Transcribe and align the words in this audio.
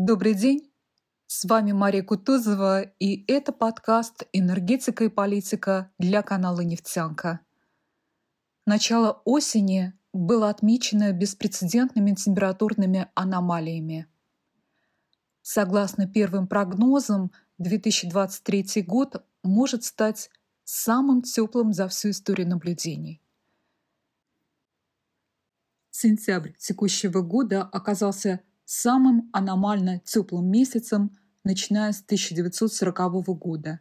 Добрый 0.00 0.34
день! 0.34 0.72
С 1.26 1.44
вами 1.44 1.72
Мария 1.72 2.04
Кутузова, 2.04 2.82
и 2.82 3.24
это 3.26 3.50
подкаст 3.50 4.28
«Энергетика 4.32 5.02
и 5.02 5.08
политика» 5.08 5.90
для 5.98 6.22
канала 6.22 6.60
«Нефтянка». 6.60 7.40
Начало 8.64 9.20
осени 9.24 9.92
было 10.12 10.50
отмечено 10.50 11.10
беспрецедентными 11.10 12.14
температурными 12.14 13.10
аномалиями. 13.16 14.06
Согласно 15.42 16.06
первым 16.06 16.46
прогнозам, 16.46 17.32
2023 17.58 18.82
год 18.82 19.26
может 19.42 19.82
стать 19.82 20.30
самым 20.62 21.22
теплым 21.22 21.72
за 21.72 21.88
всю 21.88 22.10
историю 22.10 22.46
наблюдений. 22.46 23.20
Сентябрь 25.90 26.52
текущего 26.56 27.20
года 27.20 27.62
оказался 27.64 28.42
самым 28.68 29.28
аномально 29.32 29.98
теплым 30.00 30.50
месяцем, 30.50 31.16
начиная 31.42 31.92
с 31.92 32.02
1940 32.02 33.14
года, 33.38 33.80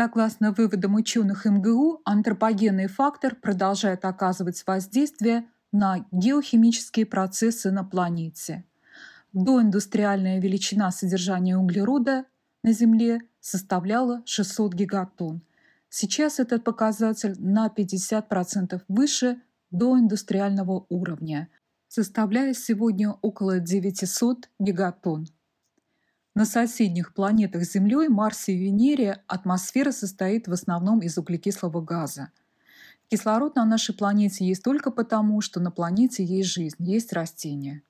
Согласно 0.01 0.53
выводам 0.53 0.95
ученых 0.95 1.45
МГУ, 1.45 2.03
антропогенный 2.05 2.87
фактор 2.87 3.35
продолжает 3.35 4.05
оказывать 4.05 4.63
воздействие 4.65 5.49
на 5.73 6.07
геохимические 6.13 7.05
процессы 7.05 7.73
на 7.73 7.83
планете. 7.83 8.65
Доиндустриальная 9.33 10.41
величина 10.41 10.93
содержания 10.93 11.57
углерода 11.59 12.27
на 12.63 12.71
Земле 12.71 13.23
составляла 13.41 14.23
600 14.25 14.73
гигатонн. 14.73 15.43
Сейчас 15.89 16.39
этот 16.39 16.63
показатель 16.63 17.35
на 17.37 17.67
50% 17.67 18.81
выше 18.87 19.43
доиндустриального 19.73 20.87
уровня, 20.89 21.49
составляя 21.89 22.55
сегодня 22.55 23.17
около 23.21 23.59
900 23.59 24.49
гигатонн. 24.61 25.27
На 26.35 26.45
соседних 26.45 27.15
планетах 27.15 27.65
с 27.65 27.73
Землей, 27.73 28.09
Марсе 28.09 28.53
и 28.53 28.59
Венере 28.59 29.23
атмосфера 29.27 29.91
состоит 29.91 30.47
в 30.47 30.53
основном 30.53 31.01
из 31.01 31.19
углекислого 31.19 31.81
газа. 31.81 32.31
Кислород 33.09 33.57
на 33.57 33.65
нашей 33.65 33.95
планете 33.95 34.47
есть 34.47 34.63
только 34.63 34.91
потому, 34.91 35.41
что 35.41 35.61
на 35.61 35.71
планете 35.71 36.25
есть 36.25 36.51
жизнь, 36.51 36.77
есть 36.79 37.13
растения. 37.13 37.83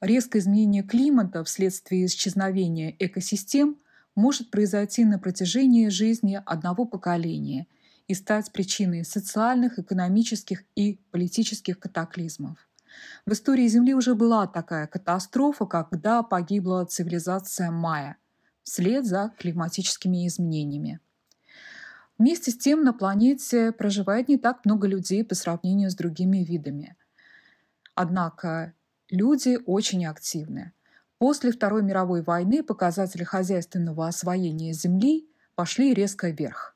Резкое 0.00 0.40
изменение 0.40 0.82
климата 0.82 1.44
вследствие 1.44 2.06
исчезновения 2.06 2.96
экосистем 2.98 3.76
может 4.16 4.50
произойти 4.50 5.04
на 5.04 5.20
протяжении 5.20 5.88
жизни 5.88 6.42
одного 6.44 6.84
поколения 6.84 7.68
и 8.08 8.14
стать 8.14 8.50
причиной 8.52 9.04
социальных, 9.04 9.78
экономических 9.78 10.64
и 10.74 10.98
политических 11.12 11.78
катаклизмов. 11.78 12.68
В 13.26 13.32
истории 13.32 13.66
Земли 13.68 13.94
уже 13.94 14.14
была 14.14 14.46
такая 14.46 14.86
катастрофа, 14.86 15.66
когда 15.66 16.22
погибла 16.22 16.84
цивилизация 16.84 17.70
майя 17.70 18.16
вслед 18.62 19.06
за 19.06 19.32
климатическими 19.38 20.26
изменениями. 20.26 21.00
Вместе 22.18 22.50
с 22.50 22.56
тем 22.56 22.84
на 22.84 22.92
планете 22.92 23.72
проживает 23.72 24.28
не 24.28 24.38
так 24.38 24.64
много 24.64 24.86
людей 24.86 25.24
по 25.24 25.34
сравнению 25.34 25.90
с 25.90 25.94
другими 25.94 26.38
видами. 26.38 26.96
Однако 27.94 28.74
люди 29.10 29.58
очень 29.66 30.06
активны. 30.06 30.72
После 31.18 31.52
Второй 31.52 31.82
мировой 31.82 32.22
войны 32.22 32.62
показатели 32.62 33.24
хозяйственного 33.24 34.08
освоения 34.08 34.72
Земли 34.72 35.28
пошли 35.54 35.94
резко 35.94 36.30
вверх. 36.30 36.71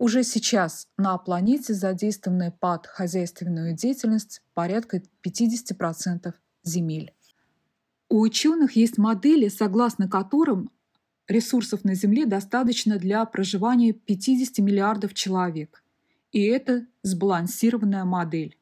Уже 0.00 0.22
сейчас 0.22 0.88
на 0.96 1.18
планете 1.18 1.74
задействованы 1.74 2.52
под 2.58 2.86
хозяйственную 2.86 3.74
деятельность 3.76 4.40
порядка 4.54 5.02
50% 5.22 6.32
земель. 6.62 7.12
У 8.08 8.20
ученых 8.20 8.76
есть 8.76 8.96
модели, 8.96 9.48
согласно 9.48 10.08
которым 10.08 10.70
ресурсов 11.28 11.84
на 11.84 11.94
Земле 11.94 12.24
достаточно 12.24 12.96
для 12.96 13.22
проживания 13.26 13.92
50 13.92 14.64
миллиардов 14.64 15.12
человек. 15.12 15.84
И 16.32 16.44
это 16.44 16.86
сбалансированная 17.02 18.06
модель. 18.06 18.56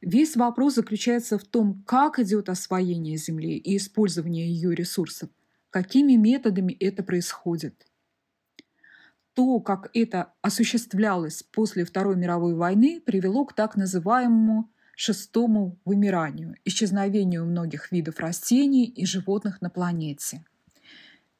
Весь 0.00 0.36
вопрос 0.36 0.76
заключается 0.76 1.40
в 1.40 1.44
том, 1.44 1.82
как 1.88 2.20
идет 2.20 2.48
освоение 2.48 3.16
Земли 3.16 3.56
и 3.56 3.78
использование 3.78 4.46
ее 4.48 4.76
ресурсов, 4.76 5.28
какими 5.70 6.12
методами 6.12 6.72
это 6.74 7.02
происходит 7.02 7.87
то, 9.38 9.60
как 9.60 9.90
это 9.94 10.32
осуществлялось 10.42 11.44
после 11.44 11.84
Второй 11.84 12.16
мировой 12.16 12.56
войны, 12.56 13.00
привело 13.00 13.44
к 13.44 13.52
так 13.52 13.76
называемому 13.76 14.68
шестому 14.96 15.78
вымиранию, 15.84 16.56
исчезновению 16.64 17.46
многих 17.46 17.92
видов 17.92 18.18
растений 18.18 18.86
и 18.86 19.06
животных 19.06 19.62
на 19.62 19.70
планете. 19.70 20.44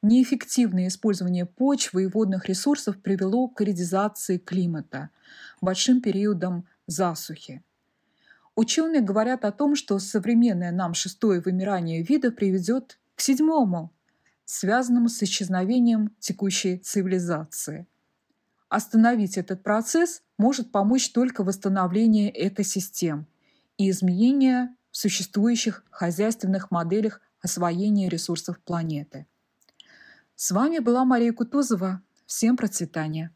Неэффективное 0.01 0.87
использование 0.87 1.45
почвы 1.45 2.03
и 2.03 2.07
водных 2.07 2.47
ресурсов 2.47 3.01
привело 3.01 3.49
к 3.49 3.59
аридизации 3.59 4.37
климата, 4.37 5.09
большим 5.59 5.99
периодам 5.99 6.69
засухи. 6.87 7.61
Ученые 8.55 9.01
говорят 9.01 9.43
о 9.43 9.51
том, 9.51 9.75
что 9.75 9.99
современное 9.99 10.71
нам 10.71 10.93
шестое 10.93 11.41
вымирание 11.41 12.01
вида 12.01 12.31
приведет 12.31 12.97
к 13.15 13.19
седьмому 13.19 13.91
связанному 14.49 15.09
с 15.09 15.21
исчезновением 15.21 16.09
текущей 16.19 16.77
цивилизации. 16.77 17.85
Остановить 18.69 19.37
этот 19.37 19.63
процесс 19.63 20.21
может 20.37 20.71
помочь 20.71 21.11
только 21.11 21.43
восстановление 21.43 22.31
экосистем 22.47 23.27
и 23.77 23.89
изменение 23.89 24.75
в 24.91 24.97
существующих 24.97 25.83
хозяйственных 25.89 26.69
моделях 26.69 27.19
освоения 27.41 28.09
ресурсов 28.09 28.59
планеты. 28.59 29.25
С 30.35 30.51
вами 30.51 30.79
была 30.79 31.03
Мария 31.03 31.33
Кутузова. 31.33 32.01
Всем 32.27 32.55
процветания! 32.57 33.33